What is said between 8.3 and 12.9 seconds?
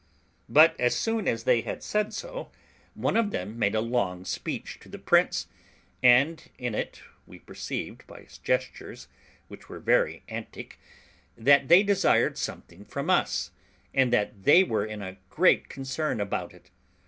gestures, which were very antic, that they desired something